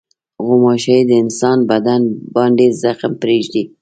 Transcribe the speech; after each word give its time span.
غوماشې 0.45 0.97
د 1.09 1.11
انسان 1.23 1.57
بدن 1.71 2.01
باندې 2.35 2.65
زخم 2.81 3.11
پرېږدي. 3.21 3.63